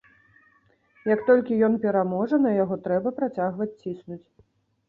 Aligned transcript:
Як 1.13 1.19
толькі 1.27 1.59
ён 1.67 1.77
пераможа, 1.83 2.39
на 2.47 2.55
яго 2.63 2.75
трэба 2.89 3.09
працягваць 3.21 3.73
ціснуць. 3.81 4.23